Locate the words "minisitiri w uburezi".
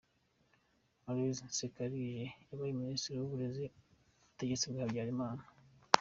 2.81-3.63